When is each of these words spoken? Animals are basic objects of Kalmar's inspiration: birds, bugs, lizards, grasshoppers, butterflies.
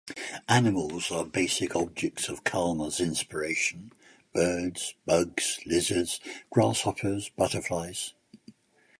Animals 0.49 1.11
are 1.11 1.23
basic 1.23 1.75
objects 1.75 2.27
of 2.27 2.43
Kalmar's 2.43 2.99
inspiration: 2.99 3.93
birds, 4.33 4.95
bugs, 5.05 5.59
lizards, 5.63 6.19
grasshoppers, 6.49 7.29
butterflies. 7.29 8.15